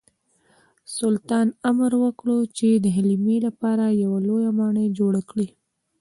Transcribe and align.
سلطان 0.97 1.47
امر 1.69 1.91
وکړ 2.03 2.27
چې 2.57 2.69
د 2.83 2.85
حلیمې 2.95 3.37
لپاره 3.47 3.83
یوه 4.03 4.19
لویه 4.27 4.51
ماڼۍ 4.57 4.87
جوړه 4.99 5.21
کړي. 5.29 5.47